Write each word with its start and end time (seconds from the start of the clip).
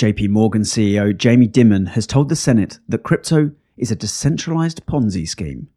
JP 0.00 0.30
Morgan 0.30 0.62
CEO 0.62 1.14
Jamie 1.14 1.46
Dimon 1.46 1.86
has 1.88 2.06
told 2.06 2.30
the 2.30 2.34
Senate 2.34 2.78
that 2.88 3.02
crypto 3.02 3.50
is 3.76 3.90
a 3.90 3.94
decentralized 3.94 4.86
Ponzi 4.86 5.28
scheme. 5.28 5.68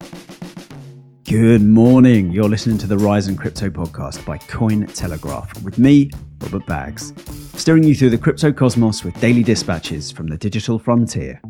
Good 1.26 1.62
morning. 1.62 2.32
You're 2.32 2.48
listening 2.48 2.78
to 2.78 2.88
the 2.88 2.98
Rise 2.98 3.28
in 3.28 3.36
Crypto 3.36 3.70
podcast 3.70 4.26
by 4.26 4.38
Cointelegraph 4.38 5.62
with 5.62 5.78
me, 5.78 6.10
Robert 6.40 6.66
Baggs, 6.66 7.12
steering 7.60 7.84
you 7.84 7.94
through 7.94 8.12
the 8.12 8.18
crypto 8.18 8.54
cosmos 8.54 9.04
with 9.04 9.20
daily 9.20 9.44
dispatches 9.44 10.10
from 10.10 10.28
the 10.28 10.38
digital 10.38 10.80
frontier. 10.80 11.42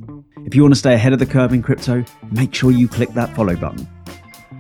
If 0.44 0.56
you 0.56 0.64
want 0.64 0.74
to 0.74 0.80
stay 0.80 0.96
ahead 0.96 1.14
of 1.14 1.20
the 1.20 1.28
curve 1.28 1.54
in 1.54 1.62
crypto, 1.62 2.04
make 2.32 2.56
sure 2.56 2.72
you 2.72 2.88
click 2.88 3.10
that 3.10 3.36
follow 3.36 3.56
button. 3.56 3.88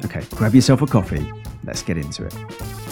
Okay, 0.05 0.21
grab 0.36 0.54
yourself 0.54 0.84
a 0.84 0.86
coffee. 0.86 1.27
Let's 1.64 1.82
get 1.82 1.98
into 1.98 2.27
it. 2.27 2.82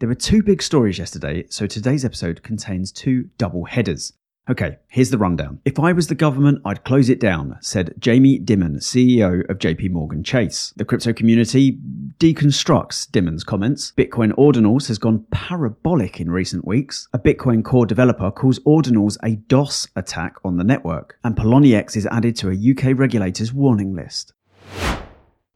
There 0.00 0.08
were 0.08 0.14
two 0.14 0.42
big 0.42 0.62
stories 0.62 0.98
yesterday, 0.98 1.44
so 1.50 1.66
today's 1.66 2.06
episode 2.06 2.42
contains 2.42 2.90
two 2.90 3.28
double 3.36 3.66
headers. 3.66 4.14
Okay, 4.48 4.78
here's 4.88 5.10
the 5.10 5.18
rundown. 5.18 5.60
If 5.66 5.78
I 5.78 5.92
was 5.92 6.06
the 6.06 6.14
government, 6.14 6.62
I'd 6.64 6.84
close 6.84 7.10
it 7.10 7.20
down, 7.20 7.58
said 7.60 7.92
Jamie 7.98 8.38
Dimon, 8.38 8.76
CEO 8.76 9.46
of 9.50 9.58
JP 9.58 9.90
Morgan 9.90 10.24
Chase. 10.24 10.72
The 10.74 10.86
crypto 10.86 11.12
community 11.12 11.78
deconstructs 12.18 13.10
Dimon's 13.10 13.44
comments. 13.44 13.92
Bitcoin 13.94 14.32
Ordinals 14.38 14.88
has 14.88 14.96
gone 14.96 15.26
parabolic 15.32 16.18
in 16.18 16.30
recent 16.30 16.66
weeks. 16.66 17.06
A 17.12 17.18
Bitcoin 17.18 17.62
core 17.62 17.84
developer 17.84 18.30
calls 18.30 18.58
Ordinals 18.60 19.18
a 19.22 19.36
DOS 19.36 19.86
attack 19.96 20.36
on 20.42 20.56
the 20.56 20.64
network. 20.64 21.18
And 21.22 21.36
Poloniex 21.36 21.94
is 21.94 22.06
added 22.06 22.36
to 22.36 22.48
a 22.48 22.54
UK 22.54 22.98
regulator's 22.98 23.52
warning 23.52 23.94
list. 23.94 24.32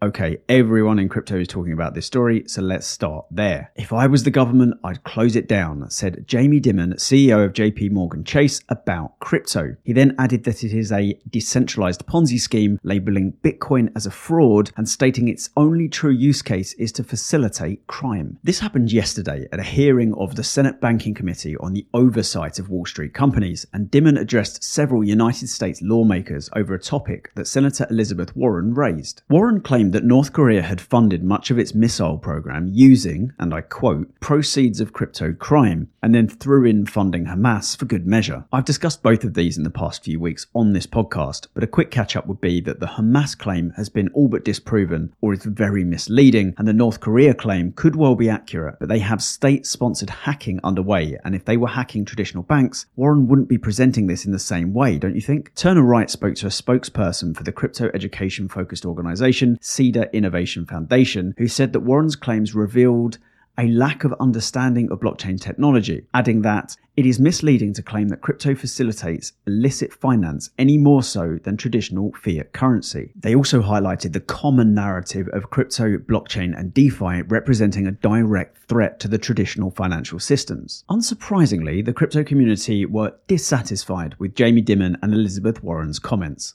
Okay, 0.05 0.37
everyone 0.51 0.99
in 0.99 1.09
crypto 1.09 1.39
is 1.39 1.49
talking 1.49 1.73
about 1.73 1.95
this 1.95 2.05
story, 2.05 2.45
so 2.47 2.61
let's 2.61 2.87
start 2.87 3.25
there. 3.31 3.73
If 3.75 3.91
I 3.91 4.07
was 4.07 4.23
the 4.23 4.31
government, 4.31 4.79
I'd 4.85 5.03
close 5.03 5.35
it 5.35 5.49
down, 5.49 5.89
said 5.89 6.27
Jamie 6.29 6.61
Dimon, 6.61 6.97
CEO 6.97 7.43
of 7.43 7.55
JP 7.55 7.91
Morgan 7.93 8.23
Chase, 8.23 8.61
about 8.69 9.19
crypto. 9.21 9.77
He 9.83 9.95
then 9.95 10.15
added 10.19 10.45
that 10.45 10.63
it 10.63 10.75
is 10.75 10.93
a 10.93 11.19
decentralized 11.31 12.05
Ponzi 12.05 12.39
scheme, 12.39 12.79
labeling 12.83 13.33
Bitcoin 13.43 13.91
as 13.97 14.05
a 14.05 14.11
fraud 14.11 14.73
and 14.77 14.87
stating 14.87 15.27
its 15.27 15.49
only 15.57 15.89
true 15.89 16.13
use 16.13 16.43
case 16.43 16.75
is 16.75 16.93
to 16.93 17.03
facilitate 17.03 17.87
crime. 17.87 18.39
This 18.43 18.59
happened 18.59 18.93
yesterday 18.93 19.49
at 19.53 19.59
a 19.59 19.63
hearing 19.63 20.13
of 20.19 20.35
the 20.35 20.45
Senate 20.45 20.83
Banking 20.83 21.15
Committee 21.15 21.57
on 21.57 21.73
the 21.73 21.87
oversight 21.95 22.59
of 22.59 22.69
Wall 22.69 22.85
Street 22.85 23.15
companies, 23.15 23.67
and 23.73 23.91
Dimon 23.91 24.21
addressed 24.21 24.63
several 24.63 25.03
United 25.03 25.49
States 25.49 25.81
lawmakers 25.81 26.51
over 26.55 26.75
a 26.75 26.79
topic 26.79 27.33
that 27.37 27.49
Senator 27.49 27.87
Elizabeth 27.89 28.37
Warren 28.37 28.75
raised. 28.75 29.23
Warren 29.31 29.63
claimed 29.63 29.94
that 29.95 30.05
North 30.05 30.33
Korea 30.33 30.61
had 30.61 30.81
funded 30.81 31.23
much 31.23 31.53
of 31.53 31.59
its 31.59 31.73
missile 31.73 32.19
program 32.19 32.69
using, 32.69 33.33
and 33.39 33.55
I 33.55 33.61
quote, 33.61 34.09
proceeds 34.19 34.81
of 34.81 34.93
crypto 34.93 35.33
crime, 35.33 35.89
and 36.03 36.13
then 36.13 36.27
threw 36.27 36.65
in 36.65 36.85
funding 36.85 37.27
Hamas 37.27 37.77
for 37.77 37.85
good 37.85 38.05
measure. 38.05 38.45
I've 38.53 38.65
discussed 38.65 39.05
both 39.05 39.23
of 39.23 39.35
these 39.35 39.57
in 39.57 39.63
the 39.63 39.71
past 39.71 40.03
few 40.03 40.19
weeks 40.19 40.49
on 40.53 40.73
this 40.73 40.89
podcast, 40.89 41.47
but 41.55 41.63
a 41.63 41.69
quick 41.69 41.93
catch 41.93 42.17
up 42.17 42.27
would 42.27 42.41
be 42.41 42.61
that 42.63 42.81
the 42.81 42.87
Hamas 42.87 43.39
claim 43.39 43.71
has 43.77 43.89
been 43.89 44.09
all 44.09 44.27
but 44.27 44.45
disproven 44.45 45.15
or 45.21 45.33
is 45.33 45.45
very 45.45 45.85
misleading, 45.85 46.55
and 46.59 46.67
the 46.67 46.73
North 46.73 46.99
Korea 46.99 47.33
claim 47.33 47.71
could 47.71 47.95
well 47.95 48.17
be 48.17 48.29
accurate, 48.29 48.81
but 48.81 48.89
they 48.89 48.99
have 48.99 49.23
state 49.23 49.65
sponsored 49.65 50.11
hacking 50.11 50.59
underway, 50.65 51.17
and 51.25 51.37
if 51.37 51.45
they 51.45 51.57
were 51.57 51.69
hacking 51.69 52.05
traditional 52.05 52.43
banks, 52.43 52.87
Warren 52.97 53.29
wouldn't 53.29 53.49
be 53.49 53.59
presenting 53.59 54.09
this 54.09 54.27
in 54.27 54.33
the 54.33 54.41
same 54.41 54.75
way, 54.75 54.99
don't 54.99 55.15
you 55.15 55.21
think? 55.21 55.55
Turner 55.55 55.83
Wright 55.83 56.11
spoke 56.11 56.35
to 56.35 56.47
a 56.47 56.51
spokesperson 56.51 57.37
for 57.37 57.45
the 57.45 57.53
crypto 57.53 57.93
education 57.95 58.49
focused 58.49 58.85
organization, 58.85 59.57
Cedar 59.85 60.09
Innovation 60.15 60.65
Foundation, 60.65 61.35
who 61.37 61.47
said 61.47 61.75
that 61.75 61.81
Warren's 61.81 62.17
claims 62.17 62.55
revealed 62.55 63.19
a 63.59 63.69
lack 63.69 64.03
of 64.03 64.15
understanding 64.19 64.91
of 64.91 64.99
blockchain 64.99 65.39
technology, 65.39 66.07
adding 66.15 66.41
that 66.41 66.75
it 66.97 67.05
is 67.05 67.21
misleading 67.21 67.75
to 67.75 67.83
claim 67.83 68.09
that 68.09 68.23
crypto 68.23 68.55
facilitates 68.55 69.35
illicit 69.47 69.93
finance 69.93 70.49
any 70.59 70.79
more 70.79 71.03
so 71.03 71.39
than 71.43 71.59
traditional 71.59 72.15
fiat 72.15 72.55
currency. 72.55 73.13
They 73.15 73.35
also 73.35 73.61
highlighted 73.61 74.15
the 74.15 74.21
common 74.21 74.73
narrative 74.73 75.29
of 75.35 75.51
crypto, 75.51 75.99
blockchain, 75.99 76.59
and 76.59 76.73
DeFi 76.73 77.23
representing 77.29 77.87
a 77.87 77.93
direct 77.93 78.57
threat 78.67 78.99
to 79.01 79.09
the 79.09 79.19
traditional 79.19 79.71
financial 79.71 80.19
systems. 80.19 80.83
Unsurprisingly, 80.89 81.85
the 81.85 81.93
crypto 81.93 82.25
community 82.25 82.87
were 82.87 83.13
dissatisfied 83.27 84.15
with 84.19 84.35
Jamie 84.35 84.63
Dimon 84.63 84.97
and 85.03 85.13
Elizabeth 85.13 85.63
Warren's 85.63 85.99
comments. 85.99 86.55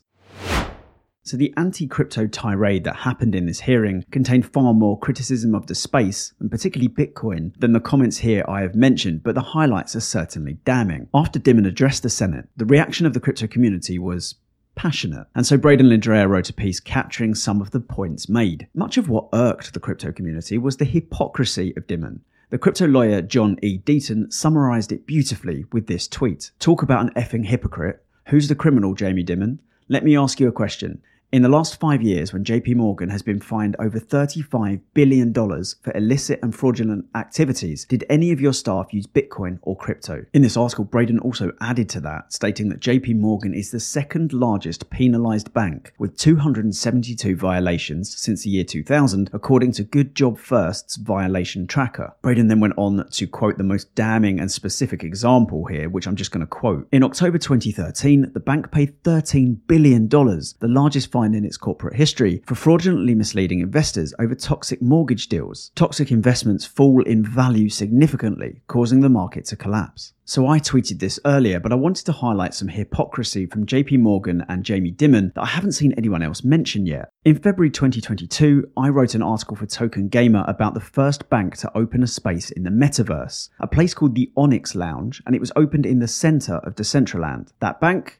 So, 1.24 1.38
the 1.38 1.53
anti 1.57 1.85
crypto 1.85 2.28
tirade 2.28 2.85
that 2.85 2.96
happened 2.96 3.35
in 3.35 3.46
this 3.46 3.59
hearing 3.59 4.06
contained 4.09 4.52
far 4.52 4.74
more 4.74 4.97
criticism 4.97 5.53
of 5.53 5.68
the 5.68 5.75
space, 5.75 6.34
and 6.40 6.50
particularly 6.50 6.88
Bitcoin, 6.88 7.53
than 7.59 7.74
the 7.74 7.80
comments 7.80 8.18
here 8.18 8.44
I 8.47 8.62
have 8.62 8.74
mentioned, 8.74 9.24
but 9.24 9.35
the 9.35 9.41
highlights 9.41 9.96
are 9.96 10.02
certainly 10.02 10.59
damning. 10.66 11.09
After 11.13 11.40
Dimon 11.40 11.68
addressed 11.68 12.03
the 12.03 12.09
Senate, 12.09 12.47
the 12.56 12.66
reaction 12.66 13.06
of 13.06 13.13
the 13.13 13.19
crypto 13.19 13.47
community 13.47 14.00
was 14.00 14.35
passionate. 14.75 15.28
And 15.35 15.46
so 15.46 15.58
Brayden 15.58 15.90
Lindrea 15.90 16.28
wrote 16.28 16.50
a 16.50 16.53
piece 16.53 16.79
capturing 16.79 17.35
some 17.35 17.59
of 17.59 17.72
the 17.72 17.81
points 17.81 18.29
made. 18.29 18.68
Much 18.74 18.97
of 18.97 19.09
what 19.09 19.28
irked 19.34 19.74
the 19.74 19.79
crypto 19.81 20.13
community 20.13 20.58
was 20.58 20.78
the 20.78 20.85
hypocrisy 20.85 21.74
of 21.75 21.85
Dimon. 21.85 22.22
The 22.50 22.58
crypto 22.58 22.88
lawyer 22.88 23.22
John 23.22 23.58
E. 23.62 23.78
Deaton 23.78 24.31
summarized 24.31 24.94
it 24.94 25.06
beautifully 25.06 25.66
with 25.74 25.88
this 25.88 26.08
tweet 26.08 26.52
Talk 26.59 26.81
about 26.81 27.03
an 27.03 27.13
effing 27.22 27.46
hypocrite. 27.46 28.03
Who's 28.29 28.47
the 28.47 28.56
criminal, 28.56 28.94
Jamie 28.94 29.25
Dimon? 29.25 29.59
Let 29.89 30.03
me 30.03 30.16
ask 30.16 30.39
you 30.39 30.47
a 30.47 30.51
question. 30.51 31.01
In 31.31 31.44
the 31.44 31.47
last 31.50 31.79
five 31.79 32.01
years, 32.01 32.34
when 32.34 32.44
JP 32.44 32.78
Morgan 32.78 33.09
has 33.09 33.22
been 33.22 33.40
fined 33.40 33.75
over 33.78 34.00
$35 34.00 34.81
billion 34.95 35.31
for 35.31 35.94
illicit 35.94 36.40
and 36.41 36.56
fraudulent 36.56 37.06
activities, 37.13 37.85
did 37.85 38.03
any 38.09 38.31
of 38.31 38.41
your 38.41 38.51
staff 38.51 38.91
use 38.91 39.06
Bitcoin 39.06 39.59
or 39.62 39.78
crypto? 39.78 40.25
In 40.34 40.41
this 40.41 40.57
article, 40.57 40.85
Brayden 40.85 41.23
also 41.23 41.51
added 41.62 41.88
to 41.90 42.01
that, 42.01 42.34
stating 42.34 42.69
that 42.69 42.79
JP 42.79 43.17
Morgan 43.19 43.53
is 43.53 43.69
the 43.69 43.79
second 43.79 44.34
largest 44.34 44.90
penalized 44.90 45.53
bank 45.53 45.94
with 46.00 46.17
272 46.17 47.35
violations 47.35 48.17
since 48.17 48.41
the 48.41 48.50
year 48.50 48.63
2000, 48.63 49.29
according 49.31 49.73
to 49.73 49.84
Good 49.84 50.16
Jobs 50.16 50.41
First's 50.41 50.96
violation 50.96 51.67
tracker. 51.67 52.11
Brayden 52.23 52.50
then 52.50 52.59
went 52.59 52.73
on 52.75 53.07
to 53.07 53.28
quote 53.28 53.59
the 53.59 53.63
most 53.63 53.94
damning 53.94 54.40
and 54.40 54.51
specific 54.51 55.03
example 55.03 55.66
here, 55.66 55.90
which 55.90 56.07
I'm 56.07 56.16
just 56.16 56.31
going 56.31 56.41
to 56.41 56.47
quote. 56.47 56.88
In 56.91 57.03
October 57.03 57.38
2013, 57.38 58.31
the 58.34 58.40
bank 58.40 58.72
paid 58.72 59.03
$13 59.03 59.59
billion, 59.67 60.09
the 60.09 60.57
largest 60.61 61.11
fine 61.11 61.19
in 61.24 61.46
its 61.46 61.57
corporate 61.57 61.96
history 61.96 62.41
for 62.46 62.56
fraudulently 62.56 63.16
misleading 63.16 63.59
investors 63.59 64.13
over 64.19 64.35
toxic 64.35 64.81
mortgage 64.81 65.28
deals. 65.28 65.72
Toxic 65.75 66.12
investments 66.12 66.66
fall 66.66 67.03
in 67.03 67.24
value 67.24 67.69
significantly, 67.69 68.62
causing 68.68 69.02
the 69.02 69.09
market 69.09 69.46
to 69.46 69.56
collapse. 69.56 70.13
So 70.29 70.46
I 70.46 70.59
tweeted 70.59 71.00
this 71.00 71.19
earlier, 71.25 71.59
but 71.59 71.72
I 71.72 71.75
wanted 71.75 72.06
to 72.06 72.12
highlight 72.12 72.53
some 72.53 72.68
hypocrisy 72.68 73.47
from 73.47 73.66
JP 73.66 73.97
Morgan 74.02 74.46
and 74.47 74.63
Jamie 74.63 74.91
Dimon 74.91 75.34
that 75.34 75.41
I 75.41 75.47
haven't 75.47 75.72
seen 75.72 75.91
anyone 75.97 76.22
else 76.22 76.44
mention 76.44 76.85
yet. 76.85 77.09
In 77.25 77.35
February 77.35 77.72
2022, 77.72 78.69
I 78.78 78.90
wrote 78.90 79.16
an 79.16 79.24
article 79.24 79.58
for 79.58 79.66
Token 79.66 80.08
Gamer 80.08 80.46
about 80.47 80.75
the 80.75 80.79
first 80.79 81.28
bank 81.31 81.58
to 81.58 81.75
open 81.75 82.03
a 82.03 82.08
space 82.08 82.52
in 82.52 82.62
the 82.62 82.69
metaverse, 82.69 83.50
a 83.59 83.66
place 83.66 83.96
called 83.96 84.13
the 84.13 84.31
Onyx 84.38 84.75
Lounge, 84.75 85.24
and 85.25 85.34
it 85.34 85.41
was 85.41 85.52
opened 85.56 85.88
in 85.88 85.97
the 85.97 86.08
center 86.08 86.58
of 86.58 86.75
Decentraland. 86.75 87.47
That 87.59 87.81
bank 87.81 88.19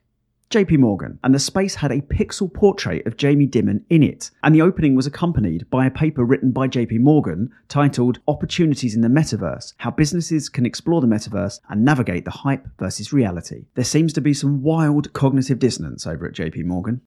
JP 0.50 0.78
Morgan, 0.78 1.20
and 1.22 1.32
the 1.32 1.38
space 1.38 1.76
had 1.76 1.92
a 1.92 2.00
pixel 2.00 2.52
portrait 2.52 3.06
of 3.06 3.16
Jamie 3.16 3.46
Dimon 3.46 3.84
in 3.88 4.02
it. 4.02 4.32
And 4.42 4.52
the 4.52 4.62
opening 4.62 4.96
was 4.96 5.06
accompanied 5.06 5.70
by 5.70 5.86
a 5.86 5.92
paper 5.92 6.24
written 6.24 6.50
by 6.50 6.66
JP 6.66 6.98
Morgan 6.98 7.52
titled 7.68 8.18
Opportunities 8.26 8.96
in 8.96 9.00
the 9.00 9.06
Metaverse 9.06 9.74
How 9.76 9.92
Businesses 9.92 10.48
Can 10.48 10.66
Explore 10.66 11.02
the 11.02 11.06
Metaverse 11.06 11.60
and 11.68 11.84
Navigate 11.84 12.24
the 12.24 12.32
Hype 12.32 12.66
versus 12.80 13.12
Reality. 13.12 13.66
There 13.76 13.84
seems 13.84 14.12
to 14.14 14.20
be 14.20 14.34
some 14.34 14.60
wild 14.60 15.12
cognitive 15.12 15.60
dissonance 15.60 16.04
over 16.04 16.26
at 16.26 16.34
JP 16.34 16.64
Morgan. 16.64 17.02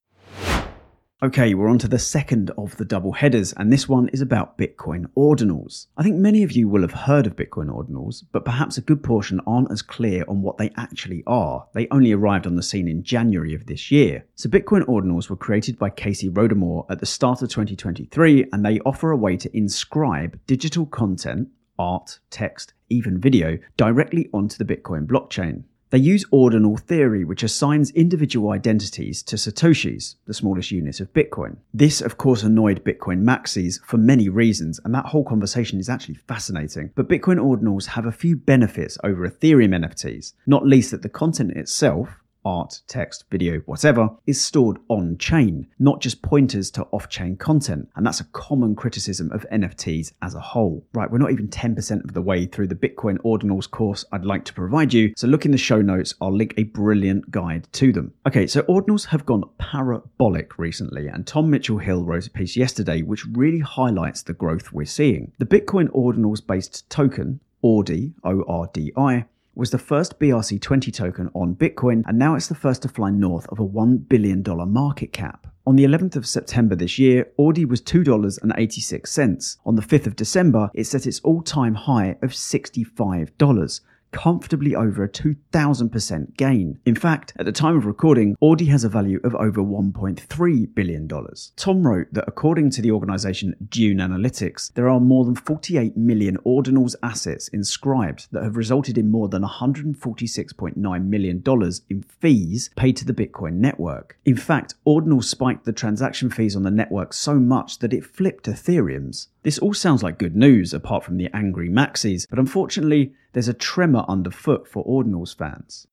Okay, 1.24 1.54
we're 1.54 1.70
on 1.70 1.78
to 1.78 1.88
the 1.88 1.98
second 1.98 2.50
of 2.58 2.76
the 2.76 2.84
double 2.84 3.12
headers, 3.12 3.54
and 3.54 3.72
this 3.72 3.88
one 3.88 4.08
is 4.08 4.20
about 4.20 4.58
Bitcoin 4.58 5.06
ordinals. 5.16 5.86
I 5.96 6.02
think 6.02 6.16
many 6.16 6.42
of 6.42 6.52
you 6.52 6.68
will 6.68 6.82
have 6.82 6.92
heard 6.92 7.26
of 7.26 7.34
Bitcoin 7.34 7.70
ordinals, 7.74 8.24
but 8.30 8.44
perhaps 8.44 8.76
a 8.76 8.82
good 8.82 9.02
portion 9.02 9.40
aren't 9.46 9.70
as 9.72 9.80
clear 9.80 10.26
on 10.28 10.42
what 10.42 10.58
they 10.58 10.70
actually 10.76 11.24
are. 11.26 11.66
They 11.72 11.88
only 11.90 12.12
arrived 12.12 12.46
on 12.46 12.56
the 12.56 12.62
scene 12.62 12.86
in 12.88 13.02
January 13.02 13.54
of 13.54 13.64
this 13.64 13.90
year. 13.90 14.26
So, 14.34 14.50
Bitcoin 14.50 14.82
ordinals 14.82 15.30
were 15.30 15.36
created 15.36 15.78
by 15.78 15.88
Casey 15.88 16.28
Rodarmor 16.28 16.84
at 16.90 17.00
the 17.00 17.06
start 17.06 17.40
of 17.40 17.48
2023, 17.48 18.50
and 18.52 18.62
they 18.62 18.80
offer 18.80 19.10
a 19.10 19.16
way 19.16 19.38
to 19.38 19.56
inscribe 19.56 20.38
digital 20.46 20.84
content, 20.84 21.48
art, 21.78 22.18
text, 22.28 22.74
even 22.90 23.18
video, 23.18 23.56
directly 23.78 24.28
onto 24.34 24.62
the 24.62 24.76
Bitcoin 24.76 25.06
blockchain. 25.06 25.64
They 25.94 26.00
use 26.00 26.24
ordinal 26.32 26.76
theory, 26.76 27.24
which 27.24 27.44
assigns 27.44 27.92
individual 27.92 28.50
identities 28.50 29.22
to 29.22 29.36
Satoshis, 29.36 30.16
the 30.26 30.34
smallest 30.34 30.72
unit 30.72 30.98
of 30.98 31.12
Bitcoin. 31.12 31.58
This, 31.72 32.00
of 32.00 32.18
course, 32.18 32.42
annoyed 32.42 32.82
Bitcoin 32.82 33.22
maxis 33.22 33.80
for 33.84 33.96
many 33.96 34.28
reasons, 34.28 34.80
and 34.84 34.92
that 34.92 35.04
whole 35.04 35.22
conversation 35.22 35.78
is 35.78 35.88
actually 35.88 36.16
fascinating. 36.16 36.90
But 36.96 37.08
Bitcoin 37.08 37.38
ordinals 37.38 37.86
have 37.86 38.06
a 38.06 38.10
few 38.10 38.34
benefits 38.34 38.98
over 39.04 39.24
Ethereum 39.24 39.68
NFTs, 39.68 40.32
not 40.48 40.66
least 40.66 40.90
that 40.90 41.02
the 41.02 41.08
content 41.08 41.52
itself, 41.52 42.08
art, 42.44 42.80
text, 42.86 43.24
video, 43.30 43.60
whatever, 43.60 44.10
is 44.26 44.40
stored 44.40 44.78
on 44.88 45.18
chain, 45.18 45.66
not 45.78 46.00
just 46.00 46.22
pointers 46.22 46.70
to 46.72 46.84
off 46.92 47.08
chain 47.08 47.36
content. 47.36 47.88
And 47.96 48.06
that's 48.06 48.20
a 48.20 48.24
common 48.32 48.74
criticism 48.74 49.30
of 49.32 49.46
NFTs 49.52 50.12
as 50.22 50.34
a 50.34 50.40
whole. 50.40 50.86
Right, 50.92 51.10
we're 51.10 51.18
not 51.18 51.32
even 51.32 51.48
10% 51.48 52.04
of 52.04 52.14
the 52.14 52.22
way 52.22 52.46
through 52.46 52.68
the 52.68 52.74
Bitcoin 52.74 53.18
Ordinals 53.18 53.70
course 53.70 54.04
I'd 54.12 54.24
like 54.24 54.44
to 54.46 54.54
provide 54.54 54.92
you, 54.92 55.12
so 55.16 55.26
look 55.26 55.44
in 55.44 55.52
the 55.52 55.58
show 55.58 55.80
notes, 55.80 56.14
I'll 56.20 56.34
link 56.34 56.54
a 56.56 56.64
brilliant 56.64 57.30
guide 57.30 57.68
to 57.72 57.92
them. 57.92 58.12
Okay, 58.26 58.46
so 58.46 58.62
Ordinals 58.62 59.06
have 59.06 59.26
gone 59.26 59.44
parabolic 59.58 60.58
recently, 60.58 61.08
and 61.08 61.26
Tom 61.26 61.50
Mitchelhill 61.50 62.06
wrote 62.06 62.26
a 62.26 62.30
piece 62.30 62.56
yesterday 62.56 63.02
which 63.02 63.26
really 63.26 63.60
highlights 63.60 64.22
the 64.22 64.32
growth 64.32 64.72
we're 64.72 64.86
seeing. 64.86 65.32
The 65.38 65.46
Bitcoin 65.46 65.88
Ordinals 65.88 66.46
based 66.46 66.88
token, 66.90 67.40
ORDI, 67.62 68.12
O 68.24 68.44
R 68.46 68.68
D 68.72 68.92
I, 68.96 69.24
was 69.54 69.70
the 69.70 69.78
first 69.78 70.18
BRC20 70.18 70.92
token 70.92 71.30
on 71.34 71.54
Bitcoin, 71.54 72.02
and 72.06 72.18
now 72.18 72.34
it's 72.34 72.48
the 72.48 72.54
first 72.54 72.82
to 72.82 72.88
fly 72.88 73.10
north 73.10 73.46
of 73.48 73.58
a 73.58 73.66
$1 73.66 74.08
billion 74.08 74.42
market 74.70 75.12
cap. 75.12 75.46
On 75.66 75.76
the 75.76 75.84
11th 75.84 76.16
of 76.16 76.26
September 76.26 76.74
this 76.74 76.98
year, 76.98 77.28
ORDI 77.38 77.64
was 77.64 77.80
$2.86. 77.80 79.56
On 79.64 79.76
the 79.76 79.82
5th 79.82 80.06
of 80.06 80.16
December, 80.16 80.70
it 80.74 80.84
set 80.84 81.06
its 81.06 81.20
all 81.20 81.40
time 81.40 81.74
high 81.74 82.16
of 82.22 82.30
$65 82.30 83.80
comfortably 84.14 84.76
over 84.76 85.02
a 85.02 85.08
2000% 85.08 86.36
gain. 86.36 86.78
In 86.86 86.94
fact, 86.94 87.32
at 87.36 87.44
the 87.44 87.52
time 87.52 87.76
of 87.76 87.84
recording, 87.84 88.36
ORDI 88.40 88.68
has 88.68 88.84
a 88.84 88.88
value 88.88 89.20
of 89.24 89.34
over 89.34 89.60
$1.3 89.60 90.74
billion. 90.74 91.08
Tom 91.56 91.86
wrote 91.86 92.06
that 92.12 92.24
according 92.28 92.70
to 92.70 92.80
the 92.80 92.92
organization 92.92 93.56
Dune 93.68 93.98
Analytics, 93.98 94.72
there 94.74 94.88
are 94.88 95.00
more 95.00 95.24
than 95.24 95.34
48 95.34 95.96
million 95.96 96.38
ordinals 96.46 96.94
assets 97.02 97.48
inscribed 97.48 98.28
that 98.30 98.44
have 98.44 98.56
resulted 98.56 98.96
in 98.96 99.10
more 99.10 99.28
than 99.28 99.42
$146.9 99.42 101.04
million 101.06 101.42
in 101.90 102.02
fees 102.02 102.70
paid 102.76 102.96
to 102.96 103.04
the 103.04 103.12
Bitcoin 103.12 103.54
network. 103.54 104.16
In 104.24 104.36
fact, 104.36 104.74
ordinals 104.86 105.24
spiked 105.24 105.64
the 105.64 105.72
transaction 105.72 106.30
fees 106.30 106.54
on 106.54 106.62
the 106.62 106.70
network 106.70 107.12
so 107.12 107.34
much 107.34 107.80
that 107.80 107.92
it 107.92 108.06
flipped 108.06 108.46
Ethereum's. 108.46 109.28
This 109.42 109.58
all 109.58 109.74
sounds 109.74 110.02
like 110.02 110.18
good 110.18 110.36
news, 110.36 110.72
apart 110.72 111.04
from 111.04 111.18
the 111.18 111.28
angry 111.34 111.68
maxis, 111.68 112.26
but 112.30 112.38
unfortunately, 112.38 113.12
there's 113.34 113.48
a 113.48 113.54
tremor 113.54 114.06
underfoot 114.08 114.66
for 114.66 114.84
Ordinals 114.86 115.36
fans. 115.36 115.86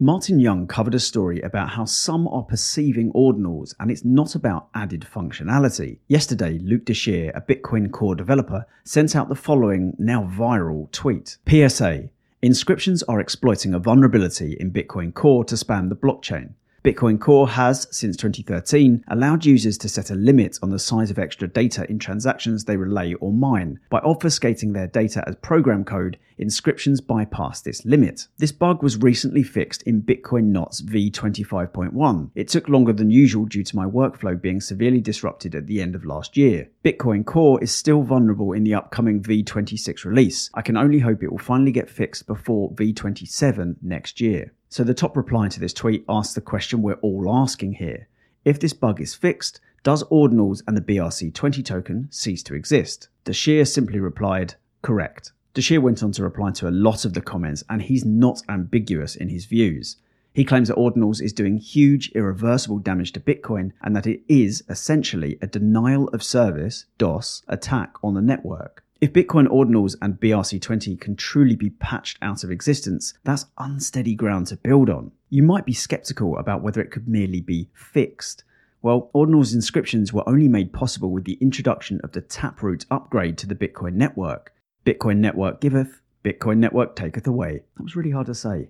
Martin 0.00 0.40
Young 0.40 0.66
covered 0.66 0.94
a 0.94 0.98
story 0.98 1.40
about 1.42 1.68
how 1.68 1.84
some 1.84 2.26
are 2.26 2.42
perceiving 2.42 3.12
ordinals 3.12 3.72
and 3.78 3.88
it's 3.88 4.04
not 4.04 4.34
about 4.34 4.68
added 4.74 5.06
functionality. 5.08 5.98
Yesterday, 6.08 6.58
Luke 6.58 6.86
Dashjr, 6.86 7.30
a 7.36 7.40
Bitcoin 7.40 7.92
Core 7.92 8.16
developer, 8.16 8.66
sent 8.82 9.14
out 9.14 9.28
the 9.28 9.36
following 9.36 9.94
now 9.98 10.24
viral 10.24 10.90
tweet 10.90 11.36
PSA 11.48 12.08
Inscriptions 12.44 13.04
are 13.04 13.20
exploiting 13.20 13.72
a 13.72 13.78
vulnerability 13.78 14.56
in 14.58 14.72
Bitcoin 14.72 15.14
Core 15.14 15.44
to 15.44 15.54
spam 15.54 15.88
the 15.88 15.94
blockchain. 15.94 16.54
Bitcoin 16.84 17.20
Core 17.20 17.48
has, 17.48 17.86
since 17.92 18.16
2013, 18.16 19.04
allowed 19.06 19.44
users 19.44 19.78
to 19.78 19.88
set 19.88 20.10
a 20.10 20.16
limit 20.16 20.58
on 20.64 20.70
the 20.70 20.80
size 20.80 21.12
of 21.12 21.18
extra 21.18 21.46
data 21.46 21.88
in 21.88 22.00
transactions 22.00 22.64
they 22.64 22.76
relay 22.76 23.14
or 23.14 23.32
mine. 23.32 23.78
By 23.88 24.00
obfuscating 24.00 24.72
their 24.72 24.88
data 24.88 25.22
as 25.24 25.36
program 25.36 25.84
code, 25.84 26.18
inscriptions 26.38 27.00
bypass 27.00 27.60
this 27.60 27.84
limit. 27.84 28.26
This 28.38 28.50
bug 28.50 28.82
was 28.82 28.96
recently 28.96 29.44
fixed 29.44 29.82
in 29.84 30.02
Bitcoin 30.02 30.46
Knots 30.46 30.82
v25.1. 30.82 32.30
It 32.34 32.48
took 32.48 32.68
longer 32.68 32.92
than 32.92 33.12
usual 33.12 33.44
due 33.44 33.62
to 33.62 33.76
my 33.76 33.86
workflow 33.86 34.40
being 34.40 34.60
severely 34.60 35.00
disrupted 35.00 35.54
at 35.54 35.68
the 35.68 35.80
end 35.80 35.94
of 35.94 36.04
last 36.04 36.36
year. 36.36 36.68
Bitcoin 36.84 37.24
Core 37.24 37.62
is 37.62 37.72
still 37.72 38.02
vulnerable 38.02 38.52
in 38.52 38.64
the 38.64 38.74
upcoming 38.74 39.22
v26 39.22 40.04
release. 40.04 40.50
I 40.54 40.62
can 40.62 40.76
only 40.76 40.98
hope 40.98 41.22
it 41.22 41.30
will 41.30 41.38
finally 41.38 41.70
get 41.70 41.88
fixed 41.88 42.26
before 42.26 42.72
v27 42.72 43.76
next 43.82 44.20
year. 44.20 44.52
So 44.72 44.84
the 44.84 44.94
top 44.94 45.18
reply 45.18 45.48
to 45.48 45.60
this 45.60 45.74
tweet 45.74 46.02
asks 46.08 46.32
the 46.32 46.40
question 46.40 46.80
we're 46.80 46.94
all 47.02 47.30
asking 47.30 47.74
here. 47.74 48.08
If 48.42 48.58
this 48.58 48.72
bug 48.72 49.02
is 49.02 49.14
fixed, 49.14 49.60
does 49.82 50.02
ordinals 50.04 50.62
and 50.66 50.74
the 50.74 50.80
BRC20 50.80 51.62
token 51.62 52.08
cease 52.10 52.42
to 52.44 52.54
exist? 52.54 53.10
Dashjr 53.26 53.68
simply 53.68 54.00
replied, 54.00 54.54
correct. 54.80 55.32
Dashjr 55.54 55.82
went 55.82 56.02
on 56.02 56.12
to 56.12 56.22
reply 56.22 56.52
to 56.52 56.68
a 56.68 56.70
lot 56.70 57.04
of 57.04 57.12
the 57.12 57.20
comments, 57.20 57.62
and 57.68 57.82
he's 57.82 58.06
not 58.06 58.40
ambiguous 58.48 59.14
in 59.14 59.28
his 59.28 59.44
views. 59.44 59.98
He 60.32 60.42
claims 60.42 60.68
that 60.68 60.78
Ordinals 60.78 61.20
is 61.20 61.34
doing 61.34 61.58
huge, 61.58 62.10
irreversible 62.12 62.78
damage 62.78 63.12
to 63.12 63.20
Bitcoin 63.20 63.72
and 63.82 63.94
that 63.94 64.06
it 64.06 64.22
is 64.26 64.64
essentially 64.70 65.38
a 65.42 65.46
denial 65.46 66.08
of 66.14 66.22
service, 66.22 66.86
DOS, 66.96 67.42
attack 67.46 67.96
on 68.02 68.14
the 68.14 68.22
network. 68.22 68.82
If 69.02 69.12
Bitcoin 69.12 69.48
ordinals 69.48 69.96
and 70.00 70.20
BRC20 70.20 71.00
can 71.00 71.16
truly 71.16 71.56
be 71.56 71.70
patched 71.70 72.18
out 72.22 72.44
of 72.44 72.52
existence, 72.52 73.14
that's 73.24 73.46
unsteady 73.58 74.14
ground 74.14 74.46
to 74.46 74.56
build 74.56 74.88
on. 74.88 75.10
You 75.28 75.42
might 75.42 75.66
be 75.66 75.72
skeptical 75.72 76.38
about 76.38 76.62
whether 76.62 76.80
it 76.80 76.92
could 76.92 77.08
merely 77.08 77.40
be 77.40 77.68
fixed. 77.74 78.44
Well, 78.80 79.10
ordinals 79.12 79.54
inscriptions 79.54 80.12
were 80.12 80.22
only 80.28 80.46
made 80.46 80.72
possible 80.72 81.10
with 81.10 81.24
the 81.24 81.36
introduction 81.40 82.00
of 82.04 82.12
the 82.12 82.20
Taproot 82.20 82.86
upgrade 82.92 83.38
to 83.38 83.48
the 83.48 83.56
Bitcoin 83.56 83.94
network. 83.94 84.52
Bitcoin 84.86 85.16
network 85.16 85.60
giveth, 85.60 86.00
Bitcoin 86.24 86.58
network 86.58 86.94
taketh 86.94 87.26
away. 87.26 87.64
That 87.76 87.82
was 87.82 87.96
really 87.96 88.12
hard 88.12 88.26
to 88.26 88.36
say. 88.36 88.68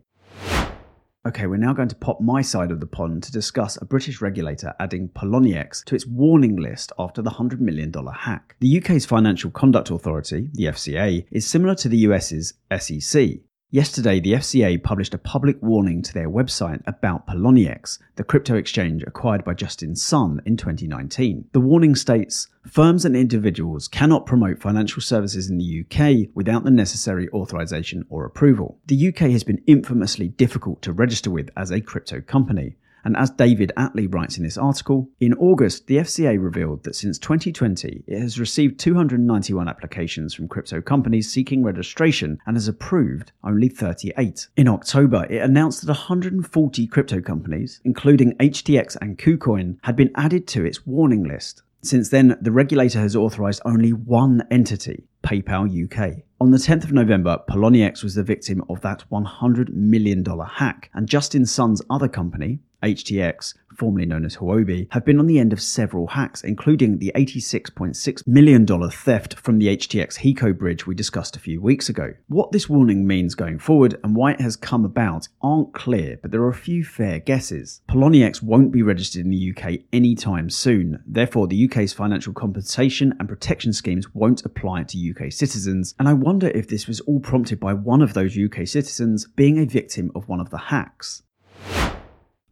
Okay, 1.24 1.46
we're 1.46 1.56
now 1.56 1.72
going 1.72 1.86
to 1.86 1.94
pop 1.94 2.20
my 2.20 2.42
side 2.42 2.72
of 2.72 2.80
the 2.80 2.86
pond 2.86 3.22
to 3.22 3.30
discuss 3.30 3.80
a 3.80 3.84
British 3.84 4.20
regulator 4.20 4.74
adding 4.80 5.08
Poloniex 5.08 5.84
to 5.84 5.94
its 5.94 6.04
warning 6.04 6.56
list 6.56 6.90
after 6.98 7.22
the 7.22 7.30
$100 7.30 7.60
million 7.60 7.92
hack. 7.92 8.56
The 8.58 8.78
UK's 8.78 9.06
Financial 9.06 9.48
Conduct 9.48 9.90
Authority, 9.90 10.48
the 10.52 10.64
FCA, 10.64 11.24
is 11.30 11.46
similar 11.46 11.76
to 11.76 11.88
the 11.88 11.98
US's 11.98 12.54
SEC. 12.76 13.38
Yesterday, 13.74 14.20
the 14.20 14.34
FCA 14.34 14.82
published 14.82 15.14
a 15.14 15.18
public 15.18 15.56
warning 15.62 16.02
to 16.02 16.12
their 16.12 16.28
website 16.28 16.82
about 16.86 17.26
Poloniex, 17.26 17.98
the 18.16 18.22
crypto 18.22 18.54
exchange 18.54 19.02
acquired 19.06 19.46
by 19.46 19.54
Justin 19.54 19.96
Sun 19.96 20.42
in 20.44 20.58
2019. 20.58 21.46
The 21.52 21.60
warning 21.60 21.94
states 21.94 22.48
firms 22.70 23.06
and 23.06 23.16
individuals 23.16 23.88
cannot 23.88 24.26
promote 24.26 24.60
financial 24.60 25.00
services 25.00 25.48
in 25.48 25.56
the 25.56 25.86
UK 25.86 26.28
without 26.34 26.64
the 26.64 26.70
necessary 26.70 27.30
authorization 27.30 28.04
or 28.10 28.26
approval. 28.26 28.78
The 28.88 29.08
UK 29.08 29.30
has 29.30 29.42
been 29.42 29.62
infamously 29.66 30.28
difficult 30.28 30.82
to 30.82 30.92
register 30.92 31.30
with 31.30 31.48
as 31.56 31.70
a 31.70 31.80
crypto 31.80 32.20
company. 32.20 32.76
And 33.04 33.16
as 33.16 33.30
David 33.30 33.72
Attlee 33.76 34.12
writes 34.12 34.36
in 34.36 34.44
this 34.44 34.58
article, 34.58 35.08
in 35.20 35.34
August, 35.34 35.86
the 35.86 35.96
FCA 35.96 36.42
revealed 36.42 36.84
that 36.84 36.94
since 36.94 37.18
2020, 37.18 38.04
it 38.06 38.20
has 38.20 38.38
received 38.38 38.78
291 38.78 39.68
applications 39.68 40.34
from 40.34 40.48
crypto 40.48 40.80
companies 40.80 41.32
seeking 41.32 41.62
registration 41.62 42.38
and 42.46 42.56
has 42.56 42.68
approved 42.68 43.32
only 43.44 43.68
38. 43.68 44.48
In 44.56 44.68
October, 44.68 45.26
it 45.28 45.42
announced 45.42 45.80
that 45.82 45.88
140 45.88 46.86
crypto 46.86 47.20
companies, 47.20 47.80
including 47.84 48.36
HTX 48.38 48.96
and 49.00 49.18
KuCoin, 49.18 49.78
had 49.82 49.96
been 49.96 50.10
added 50.14 50.46
to 50.48 50.64
its 50.64 50.86
warning 50.86 51.24
list. 51.24 51.62
Since 51.84 52.10
then, 52.10 52.38
the 52.40 52.52
regulator 52.52 53.00
has 53.00 53.16
authorized 53.16 53.60
only 53.64 53.92
one 53.92 54.44
entity, 54.52 55.08
PayPal 55.24 55.66
UK. 55.66 56.22
On 56.42 56.50
the 56.50 56.58
10th 56.58 56.82
of 56.82 56.92
November, 56.92 57.38
Poloniex 57.48 58.02
was 58.02 58.16
the 58.16 58.24
victim 58.24 58.64
of 58.68 58.80
that 58.80 59.04
$100 59.12 59.72
million 59.74 60.24
hack, 60.24 60.90
and 60.92 61.08
Justin 61.08 61.46
Sun's 61.46 61.80
other 61.88 62.08
company, 62.08 62.58
HTX, 62.82 63.54
formerly 63.76 64.06
known 64.06 64.24
as 64.24 64.36
Huobi, 64.36 64.88
have 64.92 65.04
been 65.04 65.18
on 65.18 65.26
the 65.26 65.38
end 65.38 65.52
of 65.52 65.60
several 65.60 66.08
hacks, 66.08 66.42
including 66.42 66.98
the 66.98 67.12
$86.6 67.14 68.26
million 68.26 68.66
theft 68.90 69.34
from 69.34 69.58
the 69.58 69.76
HTX 69.76 70.18
Heco 70.18 70.56
bridge 70.56 70.86
we 70.86 70.94
discussed 70.94 71.36
a 71.36 71.40
few 71.40 71.60
weeks 71.60 71.88
ago. 71.88 72.14
What 72.28 72.52
this 72.52 72.68
warning 72.68 73.06
means 73.06 73.34
going 73.34 73.58
forward 73.58 73.98
and 74.02 74.14
why 74.14 74.32
it 74.32 74.40
has 74.40 74.56
come 74.56 74.84
about 74.84 75.28
aren't 75.42 75.74
clear, 75.74 76.18
but 76.20 76.30
there 76.30 76.42
are 76.42 76.48
a 76.48 76.54
few 76.54 76.84
fair 76.84 77.18
guesses. 77.18 77.80
Poloniex 77.88 78.42
won't 78.42 78.72
be 78.72 78.82
registered 78.82 79.24
in 79.24 79.30
the 79.30 79.54
UK 79.54 79.80
anytime 79.92 80.50
soon, 80.50 81.02
therefore, 81.06 81.46
the 81.46 81.64
UK's 81.66 81.92
financial 81.92 82.32
compensation 82.32 83.14
and 83.18 83.28
protection 83.28 83.72
schemes 83.72 84.14
won't 84.14 84.44
apply 84.44 84.82
to 84.84 85.10
UK 85.10 85.32
citizens, 85.32 85.94
and 85.98 86.08
I 86.08 86.12
wonder 86.12 86.48
if 86.48 86.68
this 86.68 86.86
was 86.86 87.00
all 87.00 87.20
prompted 87.20 87.60
by 87.60 87.74
one 87.74 88.02
of 88.02 88.14
those 88.14 88.38
UK 88.38 88.66
citizens 88.66 89.26
being 89.36 89.58
a 89.58 89.66
victim 89.66 90.10
of 90.14 90.28
one 90.28 90.40
of 90.40 90.50
the 90.50 90.58
hacks. 90.58 91.22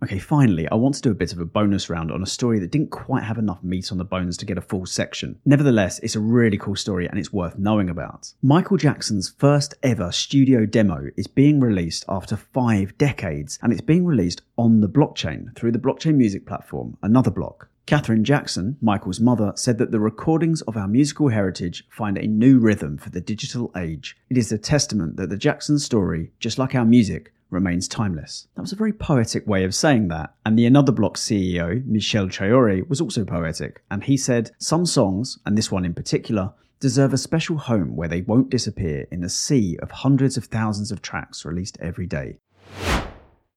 Okay, 0.02 0.18
finally, 0.18 0.66
I 0.68 0.76
want 0.76 0.94
to 0.94 1.02
do 1.02 1.10
a 1.10 1.14
bit 1.14 1.34
of 1.34 1.40
a 1.40 1.44
bonus 1.44 1.90
round 1.90 2.10
on 2.10 2.22
a 2.22 2.26
story 2.26 2.58
that 2.60 2.70
didn't 2.70 2.90
quite 2.90 3.22
have 3.22 3.36
enough 3.36 3.62
meat 3.62 3.92
on 3.92 3.98
the 3.98 4.04
bones 4.04 4.38
to 4.38 4.46
get 4.46 4.56
a 4.56 4.62
full 4.62 4.86
section. 4.86 5.38
Nevertheless, 5.44 5.98
it's 5.98 6.16
a 6.16 6.20
really 6.20 6.56
cool 6.56 6.74
story 6.74 7.06
and 7.06 7.18
it's 7.18 7.34
worth 7.34 7.58
knowing 7.58 7.90
about. 7.90 8.32
Michael 8.40 8.78
Jackson's 8.78 9.28
first 9.28 9.74
ever 9.82 10.10
studio 10.10 10.64
demo 10.64 11.10
is 11.18 11.26
being 11.26 11.60
released 11.60 12.06
after 12.08 12.36
five 12.36 12.96
decades, 12.96 13.58
and 13.62 13.72
it's 13.72 13.82
being 13.82 14.06
released 14.06 14.40
on 14.56 14.80
the 14.80 14.88
blockchain 14.88 15.54
through 15.54 15.72
the 15.72 15.78
blockchain 15.78 16.14
music 16.14 16.46
platform, 16.46 16.96
Another 17.02 17.30
Block. 17.30 17.68
Catherine 17.84 18.24
Jackson, 18.24 18.78
Michael's 18.80 19.20
mother, 19.20 19.52
said 19.56 19.76
that 19.78 19.90
the 19.90 20.00
recordings 20.00 20.62
of 20.62 20.78
our 20.78 20.88
musical 20.88 21.28
heritage 21.28 21.84
find 21.90 22.16
a 22.16 22.26
new 22.26 22.58
rhythm 22.58 22.96
for 22.96 23.10
the 23.10 23.20
digital 23.20 23.70
age. 23.76 24.16
It 24.30 24.38
is 24.38 24.50
a 24.50 24.58
testament 24.58 25.16
that 25.16 25.28
the 25.28 25.36
Jackson 25.36 25.78
story, 25.78 26.30
just 26.38 26.56
like 26.56 26.74
our 26.74 26.84
music, 26.84 27.34
remains 27.50 27.88
timeless. 27.88 28.46
That 28.54 28.62
was 28.62 28.72
a 28.72 28.76
very 28.76 28.92
poetic 28.92 29.46
way 29.46 29.64
of 29.64 29.74
saying 29.74 30.08
that, 30.08 30.34
and 30.46 30.58
the 30.58 30.66
Another 30.66 30.92
Block 30.92 31.16
CEO, 31.16 31.84
Michel 31.86 32.28
Traore, 32.28 32.88
was 32.88 33.00
also 33.00 33.24
poetic, 33.24 33.82
and 33.90 34.04
he 34.04 34.16
said, 34.16 34.50
Some 34.58 34.86
songs, 34.86 35.38
and 35.44 35.56
this 35.56 35.70
one 35.70 35.84
in 35.84 35.94
particular, 35.94 36.52
deserve 36.80 37.12
a 37.12 37.18
special 37.18 37.58
home 37.58 37.94
where 37.94 38.08
they 38.08 38.22
won't 38.22 38.50
disappear 38.50 39.06
in 39.10 39.20
the 39.20 39.28
sea 39.28 39.78
of 39.82 39.90
hundreds 39.90 40.36
of 40.36 40.44
thousands 40.46 40.90
of 40.90 41.02
tracks 41.02 41.44
released 41.44 41.76
every 41.80 42.06
day. 42.06 42.38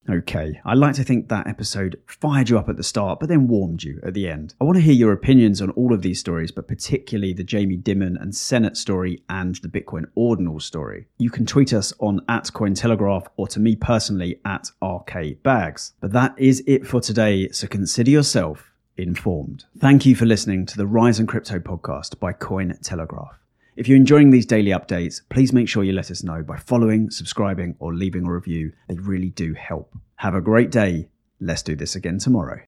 Okay, 0.10 0.60
I 0.66 0.74
like 0.74 0.96
to 0.96 1.04
think 1.04 1.30
that 1.30 1.48
episode 1.48 2.00
fired 2.08 2.50
you 2.50 2.60
up 2.60 2.68
at 2.68 2.76
the 2.76 2.84
start, 2.84 3.20
but 3.20 3.30
then 3.30 3.48
warmed 3.48 3.84
you 3.84 4.02
at 4.04 4.14
the 4.14 4.28
end. 4.28 4.54
I 4.60 4.66
want 4.66 4.76
to 4.76 4.82
hear 4.82 4.94
your 4.94 5.14
opinions 5.14 5.62
on 5.62 5.70
all 5.72 5.94
of 5.94 6.02
these 6.02 6.20
stories, 6.20 6.52
but 6.52 6.68
particularly 6.68 7.34
the 7.34 7.44
Jamie 7.44 7.78
Dimon 7.78 8.22
and 8.22 8.36
Senate 8.36 8.76
story 8.76 9.24
and 9.30 9.56
the 9.56 9.70
Bitcoin 9.70 10.06
Ordinal 10.16 10.60
story. 10.60 11.08
You 11.18 11.30
can 11.30 11.46
tweet 11.46 11.74
us 11.74 11.94
on 12.00 12.20
at 12.28 12.46
Cointelegraph 12.46 13.28
or 13.38 13.48
to 13.48 13.60
me 13.60 13.76
personally 13.78 14.42
at 14.44 14.72
RK 14.84 15.42
Bags. 15.42 15.94
But 16.02 16.12
that 16.12 16.36
is 16.38 16.64
it 16.68 16.86
for 16.86 17.00
today, 17.00 17.50
so 17.50 17.68
consider 17.68 18.12
yourself 18.12 18.72
informed. 18.98 19.66
Thank 19.80 20.06
you 20.06 20.16
for 20.16 20.26
listening 20.26 20.66
to 20.68 20.78
the 20.78 20.86
Rise 20.88 21.20
and 21.20 21.28
Crypto 21.28 21.60
podcast 21.60 22.20
by 22.20 22.34
Cointelegraph. 22.34 23.36
If 23.76 23.88
you're 23.88 23.98
enjoying 23.98 24.30
these 24.30 24.46
daily 24.46 24.70
updates, 24.70 25.22
please 25.30 25.52
make 25.52 25.68
sure 25.68 25.84
you 25.84 25.94
let 25.94 26.12
us 26.12 26.24
know 26.24 26.44
by 26.44 26.58
following, 26.58 27.10
subscribing, 27.10 27.76
or 27.80 27.96
leaving 27.96 28.28
a 28.28 28.32
review. 28.32 28.72
They 28.88 28.96
really 28.96 29.32
do 29.32 29.56
help. 29.56 29.98
Have 30.18 30.36
a 30.36 30.42
great 30.42 30.70
day. 30.70 31.10
Let's 31.40 31.64
do 31.64 31.76
this 31.76 31.96
again 31.96 32.20
tomorrow. 32.20 32.62